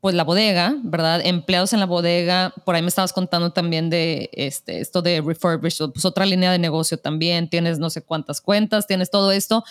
[0.00, 1.20] pues la bodega, ¿verdad?
[1.24, 5.90] Empleados en la bodega, por ahí me estabas contando también de este, esto de refurbished,
[5.90, 9.62] pues otra línea de negocio también, tienes no sé cuántas cuentas, tienes todo esto.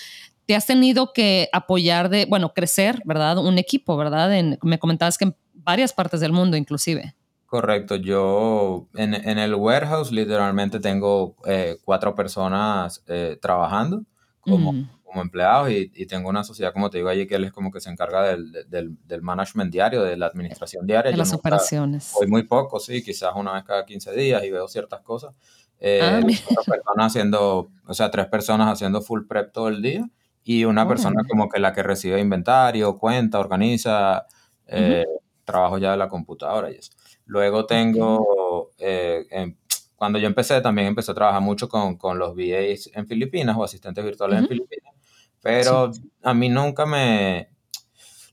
[0.45, 3.37] Te has tenido que apoyar de, bueno, crecer, ¿verdad?
[3.37, 4.57] Un equipo, ¿verdad?
[4.61, 7.15] me comentabas que en varias partes del mundo inclusive.
[7.49, 14.03] Correcto, yo en, el warehouse literalmente tengo eh, cuatro personas eh, trabajando
[14.41, 17.51] como, como empleados y, y, tengo una sociedad, como te digo allí, que él es
[17.51, 21.11] como que se encarga del, del, del management diario, de la administración diaria.
[21.11, 22.13] De las operaciones.
[22.19, 25.33] Hoy muy poco, sí, quizás una vez cada 15 días y veo ciertas cosas.
[25.79, 26.21] Eh, ah,
[26.65, 30.07] personas haciendo, o sea, tres personas haciendo full prep todo el día
[30.43, 34.25] y una persona como que la que recibe inventario, cuenta, organiza,
[34.67, 35.05] eh,
[35.45, 36.91] trabajo ya de la computadora y eso.
[37.25, 39.55] Luego tengo, eh,
[39.95, 43.63] cuando yo empecé, también empecé a trabajar mucho con, con los VAs en Filipinas o
[43.63, 44.93] asistentes virtuales en Filipinas.
[45.41, 45.91] Pero
[46.23, 47.49] a mí nunca me,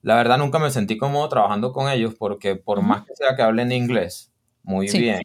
[0.02, 3.42] la verdad nunca me sentí cómodo trabajando con ellos porque por más que sea que
[3.42, 5.22] hablen inglés muy bien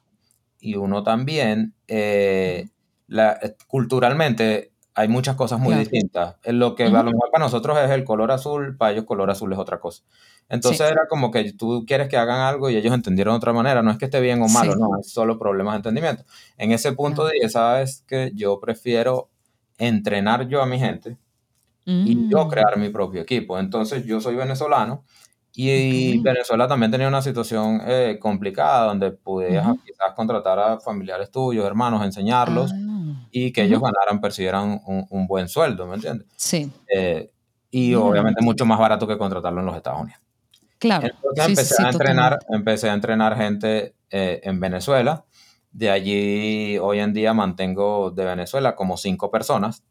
[0.61, 2.69] y uno también, eh,
[3.07, 6.35] la, eh, culturalmente hay muchas cosas muy distintas.
[6.45, 9.51] Lo que a lo mejor para nosotros es el color azul, para ellos color azul
[9.53, 10.03] es otra cosa.
[10.49, 13.81] Entonces era como que tú quieres que hagan algo y ellos entendieron de otra manera.
[13.81, 16.25] No es que esté bien o malo, no, es solo problemas de entendimiento.
[16.57, 19.29] En ese punto de sabes que yo prefiero
[19.77, 21.17] entrenar yo a mi gente
[21.85, 22.49] y yo mm.
[22.49, 23.57] crear mi propio equipo.
[23.57, 25.03] Entonces yo soy venezolano
[25.53, 31.65] y Venezuela también tenía una situación eh, complicada donde pudieras quizás contratar a familiares tuyos,
[31.65, 33.27] hermanos, enseñarlos ah.
[33.31, 36.27] y que ellos ganaran, percibieran un, buen sueldo, ¿me entiendes?
[36.37, 36.71] Sí.
[36.93, 37.31] Eh,
[37.69, 40.21] y obviamente mucho más barato que contratarlo en los Estados Unidos.
[40.77, 41.07] Claro.
[41.07, 45.25] Entonces empecé, a entrenar, empecé a entrenar gente eh, en Venezuela.
[45.71, 49.83] De allí hoy en día mantengo de Venezuela como cinco personas.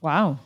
[0.00, 0.38] Wow.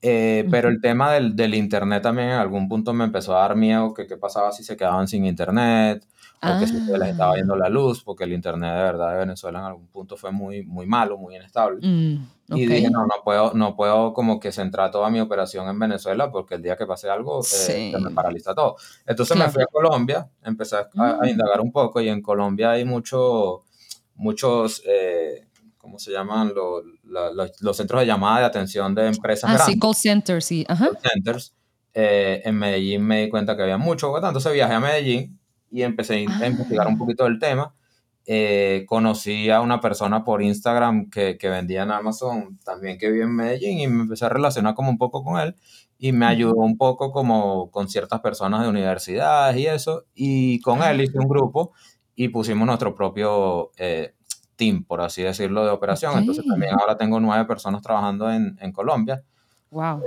[0.00, 3.56] Eh, pero el tema del, del, internet también en algún punto me empezó a dar
[3.56, 6.06] miedo que qué pasaba si se quedaban sin internet
[6.40, 7.68] o que si se les estaba yendo la ah.
[7.68, 11.18] luz, porque el internet de verdad de Venezuela en algún punto fue muy, muy malo,
[11.18, 11.80] muy inestable.
[11.82, 15.78] Mm, y dije, no, no puedo, no puedo como que centrar toda mi operación en
[15.80, 18.76] Venezuela porque el día que pase algo eh, se me paraliza todo.
[19.04, 21.28] Entonces me fui a Colombia, empecé a, a, mm.
[21.28, 23.64] indagar un poco y en Colombia hay mucho,
[24.14, 24.80] muchos...
[24.86, 25.44] Eh,
[25.88, 26.52] ¿cómo se llaman?
[26.54, 30.64] Los, los, centros de llamada de atención de empresas ah, sí, call centers, sí.
[30.64, 31.54] Call centers.
[31.94, 35.38] eh, en Medellín me di cuenta que había mucho Bogotá, entonces viajé a Medellín
[35.70, 36.98] y empecé a investigar un ah.
[36.98, 37.74] poquito del tema.
[38.30, 43.24] Eh, conocí a una persona por Instagram que, que, vendía en Amazon también que vive
[43.24, 45.56] en Medellín y me empecé a relacionar como un poco con él
[45.98, 50.82] y me ayudó un poco como con ciertas personas de universidades y eso y con
[50.82, 51.72] él hice un grupo
[52.14, 54.14] y pusimos nuestro propio eh,
[54.58, 56.18] team, por así decirlo, de operación.
[56.18, 59.22] Entonces también ahora tengo nueve personas trabajando en, en Colombia.
[59.70, 60.02] Wow.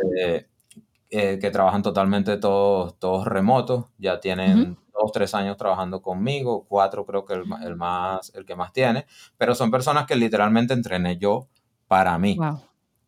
[1.13, 7.05] Eh, que trabajan totalmente todos, todos remotos, ya tienen dos, tres años trabajando conmigo, cuatro
[7.05, 9.05] creo que el, el, más, el que más tiene,
[9.37, 11.49] pero son personas que literalmente entrené yo
[11.89, 12.37] para mí.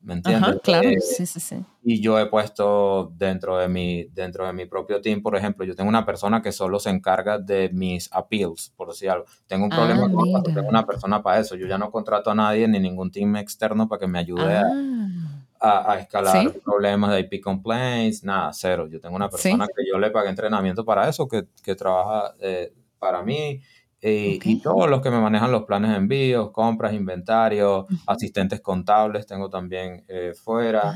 [0.03, 0.49] ¿Me entiendes?
[0.49, 1.65] Ajá, claro, eh, sí, sí, sí.
[1.81, 5.75] Y yo he puesto dentro de, mi, dentro de mi propio team, por ejemplo, yo
[5.75, 9.25] tengo una persona que solo se encarga de mis appeals, por decir algo.
[9.47, 11.55] Tengo un problema ah, con tengo una persona para eso.
[11.55, 14.61] Yo ya no contrato a nadie ni ningún team externo para que me ayude a
[14.61, 18.87] ah a, escalar problemas de IP complaints, nada, cero.
[18.87, 22.73] Yo tengo una persona que yo le pagué entrenamiento para eso, que, que trabaja eh,
[22.99, 23.61] para mí.
[24.05, 29.49] Y, todos los que me manejan los planes de envíos, compras, inventario, asistentes contables, tengo
[29.49, 30.93] también eh, fuera.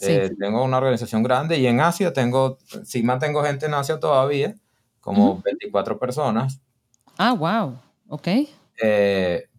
[0.00, 4.54] eh, tengo una organización grande y en Asia tengo, sí mantengo gente en Asia todavía,
[5.00, 6.60] como 24 personas.
[7.16, 8.28] Ah, wow, ok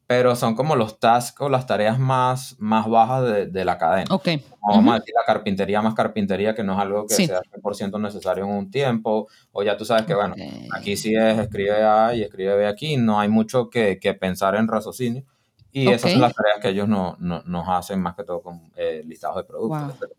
[0.09, 4.07] pero son como los tasks o las tareas más, más bajas de, de la cadena.
[4.09, 4.29] Ok.
[4.59, 8.45] Vamos a decir la carpintería más carpintería, que no es algo que sea 100% necesario
[8.45, 10.33] en un tiempo, o ya tú sabes que, bueno,
[10.75, 14.55] aquí sí es escribe A y escribe B aquí, no hay mucho que, que pensar
[14.55, 15.25] en raciocinio,
[15.71, 18.71] y esas son las tareas que ellos no, no, nos hacen más que todo con
[18.77, 20.09] eh, listados de productos.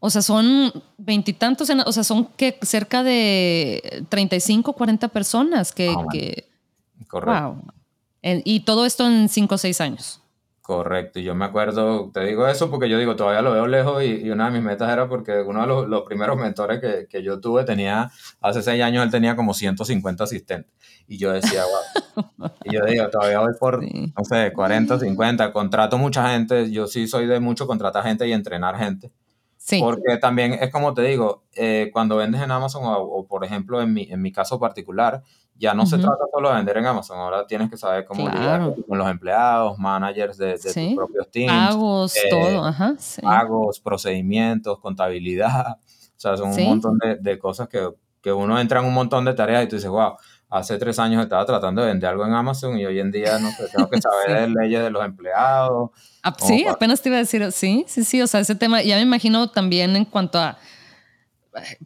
[0.00, 5.94] O sea, son veintitantos, o sea, son que cerca de 35, 40 personas que...
[6.10, 6.48] que...
[7.06, 7.52] Correcto.
[7.52, 7.81] Wow
[8.22, 10.22] y todo esto en 5 o 6 años.
[10.62, 14.04] Correcto, y yo me acuerdo, te digo eso porque yo digo, todavía lo veo lejos
[14.04, 17.24] y, una de mis metas era porque uno de los, los primeros mentores que, que,
[17.24, 20.72] yo tuve tenía, hace 6 años él tenía como 150 asistentes.
[21.08, 22.50] Y yo decía, wow.
[22.64, 27.08] y yo digo, todavía voy por, no sé, 40, 50, contrato mucha gente, yo sí
[27.08, 29.10] soy de mucho contratar gente y entrenar gente.
[29.64, 29.78] Sí.
[29.80, 33.80] Porque también es como te digo, eh, cuando vendes en Amazon o, o, por ejemplo
[33.80, 35.22] en mi, en mi caso particular,
[35.56, 38.74] ya no se trata solo de vender en Amazon, ahora tienes que saber cómo lidiar
[38.88, 41.52] con los empleados, managers de, de tus propios teams.
[41.52, 42.96] Pagos, eh, todo, ajá.
[43.22, 45.78] Pagos, procedimientos, contabilidad.
[46.14, 47.84] O sea, son un montón de, de cosas que,
[48.22, 50.12] que, uno entra en un montón de tareas y tú dices, wow,
[50.52, 53.50] hace tres años estaba tratando de vender algo en Amazon y hoy en día, no
[53.50, 55.90] sé, tengo que saber de leyes de los empleados.
[56.22, 58.96] Ah, sí, apenas te iba a decir, sí, sí, sí, o sea, ese tema, ya
[58.96, 60.58] me imagino también en cuanto a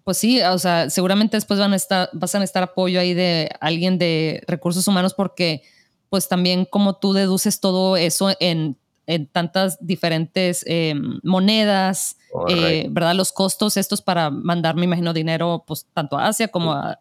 [0.05, 3.51] pues sí, o sea, seguramente después van a estar, vas a necesitar apoyo ahí de
[3.61, 5.63] alguien de recursos humanos porque
[6.09, 13.15] pues también como tú deduces todo eso en, en tantas diferentes eh, monedas, eh, ¿verdad?
[13.15, 16.99] Los costos estos para mandar, me imagino, dinero pues tanto a Asia como a,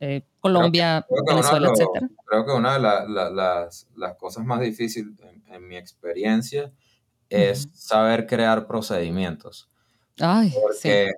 [0.00, 2.08] eh, Colombia, Venezuela, etcétera.
[2.26, 5.14] Creo que una de las, las, cosas más difíciles
[5.46, 6.72] en, mi experiencia
[7.30, 9.68] es saber crear procedimientos.
[10.20, 11.12] Ay, porque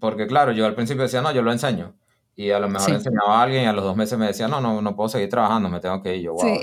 [0.00, 1.94] porque claro, yo al principio decía, no, yo lo enseño.
[2.34, 4.60] Y a lo mejor enseñaba a alguien y a los dos meses me decía, no,
[4.60, 6.22] no, no puedo seguir trabajando, me tengo que ir.
[6.24, 6.58] Yo, wow,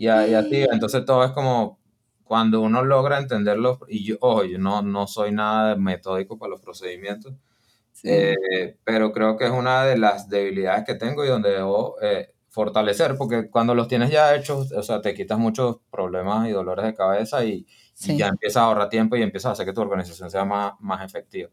[0.00, 1.78] Y, así, entonces todo es como
[2.24, 6.62] cuando uno logra entenderlo, y yo, ojo, yo no, no soy nada metódico para los
[6.62, 7.34] procedimientos,
[8.04, 12.30] eh, pero creo que es una de las debilidades que tengo y donde debo eh,
[12.48, 16.86] fortalecer, porque cuando los tienes ya hechos, o sea, te quitas muchos problemas y dolores
[16.86, 17.66] de cabeza y,
[18.06, 20.72] y ya empiezas a ahorrar tiempo y empiezas a hacer que tu organización sea más,
[20.80, 21.50] más efectiva.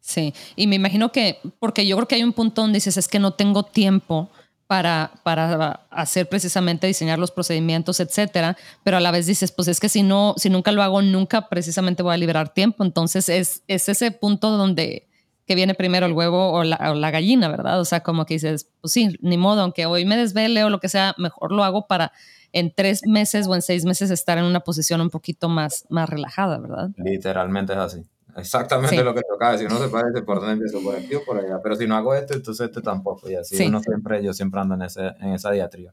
[0.00, 3.08] Sí, y me imagino que, porque yo creo que hay un punto donde dices, es
[3.08, 4.30] que no tengo tiempo
[4.66, 9.80] para, para hacer precisamente diseñar los procedimientos, etcétera, pero a la vez dices, pues es
[9.80, 12.84] que si no, si nunca lo hago, nunca precisamente voy a liberar tiempo.
[12.84, 15.08] Entonces es, es ese punto donde
[15.46, 17.80] que viene primero el huevo o la, gallina, ¿verdad?
[17.80, 20.80] O sea, como que dices, pues sí, ni modo, aunque hoy me desvele o lo
[20.80, 22.12] que sea, mejor lo hago para
[22.52, 26.08] en tres meses o en seis meses estar en una posición un poquito más, más
[26.08, 26.90] relajada, ¿verdad?
[26.96, 28.04] Literalmente es así.
[28.36, 29.68] Exactamente lo que tocaba decir.
[29.68, 31.60] Uno se parece por dónde empiezo, por aquí o por allá.
[31.62, 33.30] Pero si no hago esto, entonces este tampoco.
[33.30, 35.92] Y así uno siempre, yo siempre ando en, ese, en esa diatriba.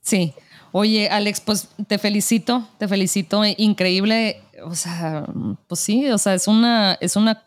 [0.00, 0.34] Sí.
[0.72, 3.42] Oye, Alex, pues te felicito, te felicito.
[3.44, 4.42] Increíble.
[4.64, 5.26] O sea,
[5.66, 7.44] pues sí, o sea, es una, es una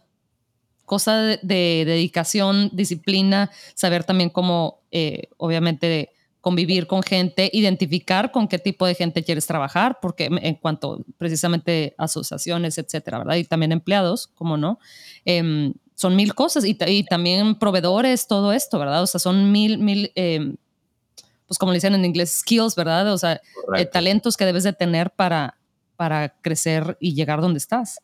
[0.86, 1.38] cosa de,
[1.86, 6.13] dedicación, disciplina, saber también cómo, eh, obviamente,
[6.44, 11.96] convivir con gente, identificar con qué tipo de gente quieres trabajar, porque en cuanto precisamente
[11.98, 13.38] asociaciones, etcétera, ¿verdad?
[13.38, 14.78] Y también empleados, como no,
[15.24, 16.76] em, son mil cosas y,
[17.06, 19.04] también proveedores, todo esto, ¿verdad?
[19.04, 20.58] O sea, son mil, mil, em,
[21.48, 23.14] pues como le dicen en inglés, skills, ¿verdad?
[23.14, 23.40] O sea,
[23.78, 25.58] eh, talentos que debes de tener para,
[25.96, 28.02] para crecer y llegar donde estás.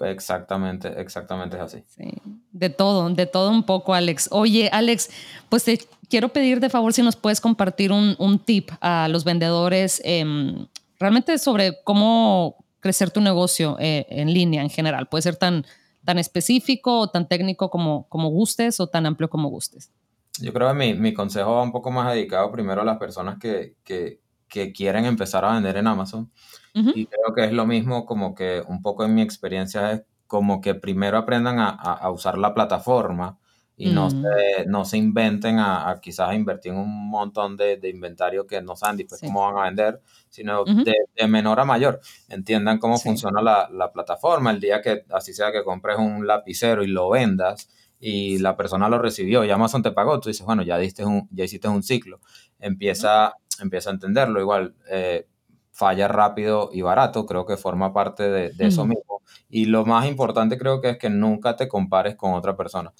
[0.00, 1.84] Exactamente, exactamente es así.
[1.86, 2.10] Sí,
[2.50, 4.28] de todo, de todo un poco, Alex.
[4.32, 5.10] Oye, Alex,
[5.48, 5.78] pues te
[6.10, 10.66] quiero pedir de favor si nos puedes compartir un, un tip a los vendedores em,
[10.98, 15.06] realmente sobre cómo crecer tu negocio eh, en línea en general.
[15.08, 15.64] Puede ser tan,
[16.04, 19.92] tan específico o tan técnico como, como gustes o tan amplio como gustes.
[20.40, 23.38] Yo creo que mi, mi consejo va un poco más dedicado primero a las personas
[23.38, 26.30] que, que, que quieren empezar a vender en Amazon.
[26.72, 30.60] Y creo que es lo mismo como que un poco en mi experiencia es como
[30.60, 33.39] que primero aprendan a, a, usar la plataforma
[33.80, 34.22] y no, mm.
[34.22, 38.76] se, no se inventen a, quizás invertir en un montón de, de, inventario que no
[38.76, 41.98] saben después cómo van a vender, sino de, de, menor a mayor.
[42.28, 44.50] Entiendan cómo funciona la, la, plataforma.
[44.50, 48.88] El día que así sea que compres un lapicero y lo vendas y la persona
[48.90, 51.82] lo recibió y Amazon te pagó, tú dices, bueno, ya, diste un, ya hiciste un
[51.82, 52.20] ciclo.
[52.58, 54.40] Empieza empieza a entenderlo.
[54.40, 55.26] Igual, eh,
[55.72, 59.22] falla rápido y barato, creo que forma parte de, eso mismo.
[59.48, 62.92] Y lo más importante creo que es que nunca te compares con otra persona.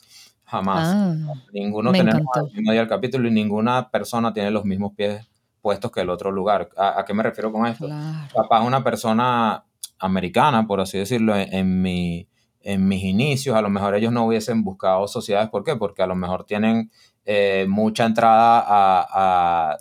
[0.51, 0.89] Jamás.
[0.95, 1.15] Ah,
[1.53, 5.27] Ninguno tenemos el mismo día del capítulo y ninguna persona tiene los mismos pies
[5.61, 6.71] puestos que el otro lugar.
[6.77, 7.89] ¿A, qué me refiero con esto?
[8.35, 9.65] Capaz una persona
[9.99, 12.27] americana, por así decirlo, en, mi,
[12.63, 15.51] en mis inicios, a lo mejor ellos no hubiesen buscado sociedades.
[15.51, 15.77] ¿Por qué?
[15.77, 16.91] Porque a lo mejor tienen
[17.25, 19.79] eh, mucha entrada a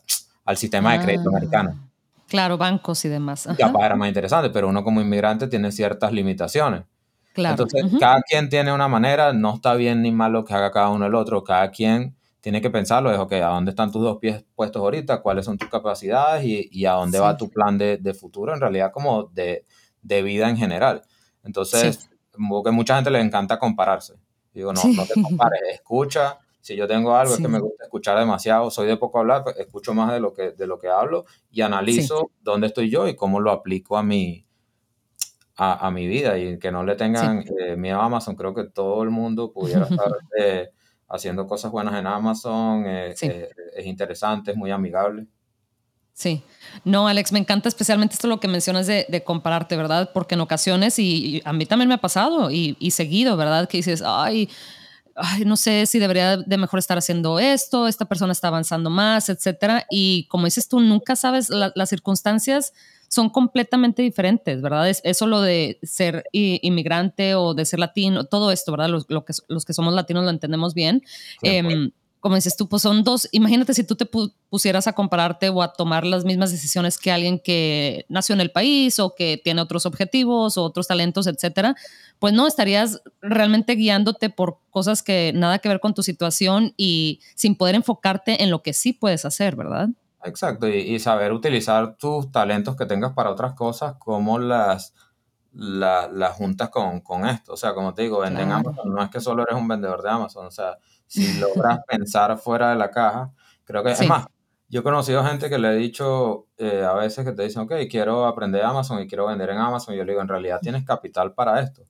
[0.49, 1.89] al sistema de crédito ah, americano.
[2.27, 3.47] Claro, bancos y demás.
[3.55, 6.85] Capaz era más interesante, pero uno como inmigrante tiene ciertas limitaciones.
[7.39, 7.63] Claro.
[7.63, 10.89] Entonces, cada quien tiene una manera, no está bien ni mal lo que haga cada
[10.89, 14.17] uno el otro, cada quien tiene que pensarlo, es, ok, ¿a dónde están tus dos
[14.17, 15.21] pies puestos ahorita?
[15.21, 16.45] ¿Cuáles son tus capacidades?
[16.45, 19.65] Y, y a dónde va tu plan de, de, futuro, en realidad como de,
[20.01, 21.01] de vida en general.
[21.43, 24.15] Entonces, como que mucha gente le encanta compararse.
[24.53, 28.17] Digo, no, no te compares, escucha, si yo tengo algo es que me gusta escuchar
[28.19, 31.25] demasiado, soy de poco hablar, pues, escucho más de lo que, de lo que hablo
[31.49, 34.45] y analizo dónde estoy yo y cómo lo aplico a mi,
[35.59, 38.35] a, a mi vida y que no le tengan eh, miedo a Amazon.
[38.35, 40.69] Creo que todo el mundo pudiera estar eh,
[41.09, 43.13] haciendo cosas buenas en Amazon, eh,
[43.75, 45.27] es interesante, es muy amigable.
[46.13, 46.43] Sí,
[46.83, 50.11] no, Alex, me encanta especialmente esto lo que mencionas de, de compararte, ¿verdad?
[50.13, 53.67] Porque en ocasiones, y, a mí también me ha pasado y, y seguido, ¿verdad?
[53.67, 54.49] Que dices, ay,
[55.45, 59.85] no sé si debería de mejor estar haciendo esto, esta persona está avanzando más, etcétera.
[59.89, 62.73] Y como dices tú, nunca sabes, las circunstancias
[63.09, 64.89] son completamente diferentes, ¿verdad?
[64.89, 68.89] Es, eso lo de ser inmigrante o de ser latino, todo esto, ¿verdad?
[68.89, 71.03] Los, lo que, los que somos latinos lo entendemos bien
[72.19, 74.05] como dices tú, pues son dos, imagínate si tú te
[74.49, 78.51] pusieras a compararte o a tomar las mismas decisiones que alguien que nació en el
[78.51, 81.75] país o que tiene otros objetivos o otros talentos, etcétera,
[82.19, 87.21] pues no, estarías realmente guiándote por cosas que nada que ver con tu situación y
[87.35, 89.89] sin poder enfocarte en lo que sí puedes hacer, ¿verdad?
[90.23, 94.93] Exacto, y, saber utilizar tus talentos que tengas para otras cosas, como las,
[95.53, 97.53] las juntas con, con, esto.
[97.53, 100.09] O sea, como te digo, venden Amazon, no es que solo eres un vendedor de
[100.09, 100.77] Amazon, o sea,
[101.07, 103.31] si logras pensar fuera de la caja.
[103.63, 104.27] Creo que, es más,
[104.69, 107.73] yo he conocido gente que le he dicho eh, a veces que te dicen, ok,
[107.89, 109.95] quiero aprender Amazon y quiero vender en Amazon.
[109.95, 111.83] Y yo le digo, en realidad tienes capital para esto.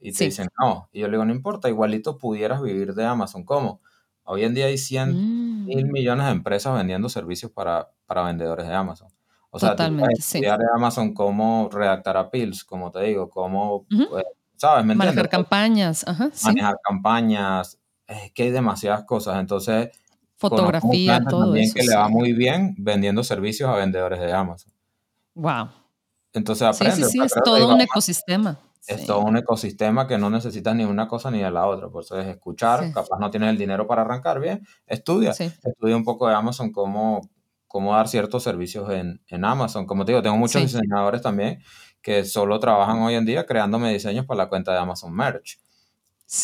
[0.00, 0.88] Y te dicen, no.
[0.92, 3.44] Y yo le digo, no importa, igualito pudieras vivir de Amazon.
[3.44, 3.80] ¿Cómo?
[4.26, 5.92] Hoy en día hay 100 mil mm.
[5.92, 9.08] millones de empresas vendiendo servicios para, para vendedores de Amazon.
[9.50, 14.24] O sea, Totalmente, tú de Amazon cómo redactar appeals, como te digo, cómo, pues,
[14.56, 14.84] ¿sabes?
[14.84, 16.06] manejar campañas.
[16.06, 19.38] Ajá, manejar campañas, es que hay demasiadas cosas.
[19.38, 19.90] Entonces,
[20.36, 24.72] fotografía, todo también que le va muy bien vendiendo servicios a vendedores de Amazon.
[25.34, 25.70] Wow.
[26.32, 27.04] Entonces aprende.
[27.04, 28.58] Sí, sí, es todo un ecosistema.
[28.86, 31.88] Es todo un ecosistema que no necesitas ni una cosa ni de la otra.
[31.88, 35.30] Por eso es escuchar, capaz no tienes el dinero para arrancar bien, estudia.
[35.30, 37.28] Estudia un poco de Amazon, cómo,
[37.66, 39.86] cómo dar ciertos servicios en, en Amazon.
[39.86, 41.60] Como te digo, tengo muchos diseñadores también
[42.06, 45.58] que solo trabajan hoy en día creándome diseños para la cuenta de Amazon Merch.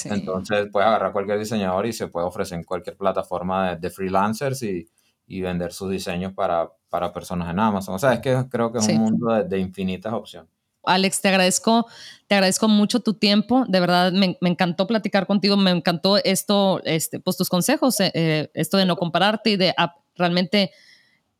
[0.07, 4.89] Entonces puedes agarrar cualquier diseñador y se puede ofrecer en cualquier plataforma de, freelancers y,
[5.27, 7.95] y, vender sus diseños para, para, personas en Amazon.
[7.95, 10.51] O sea, es que creo que es un mundo de, infinitas opciones.
[10.85, 11.87] Alex, te agradezco,
[12.27, 13.65] te agradezco mucho tu tiempo.
[13.69, 15.57] De verdad, me, encantó platicar contigo.
[15.57, 19.75] Me encantó esto, este, pues tus consejos, eh, eh, esto de no compararte y de
[20.17, 20.73] realmente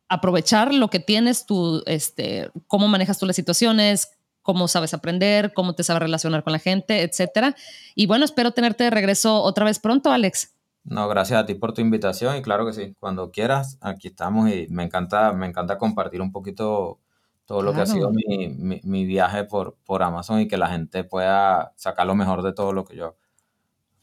[0.07, 4.11] aprovechar lo que tienes, tu, este, cómo manejas tú las situaciones,
[4.43, 7.55] cómo sabes aprender, cómo te sabes relacionar con la gente, etcétera.
[7.95, 10.53] Y bueno, espero tenerte de regreso otra vez pronto, Alex.
[10.83, 14.49] No, gracias a ti por tu invitación y claro que sí, cuando quieras, aquí estamos
[14.49, 16.99] y me encanta, me encanta compartir un poquito
[17.45, 21.03] todo lo que ha sido mi, mi, viaje por, por Amazon y que la gente
[21.03, 23.15] pueda sacar lo mejor de todo lo que yo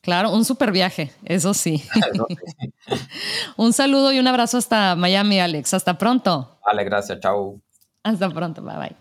[0.02, 1.82] Claro, un super viaje, eso sí.
[3.56, 5.74] un saludo y un abrazo hasta Miami, Alex.
[5.74, 6.58] Hasta pronto.
[6.64, 7.20] Vale, gracias.
[7.20, 7.60] Chao.
[8.02, 8.62] Hasta pronto.
[8.62, 8.96] Bye bye.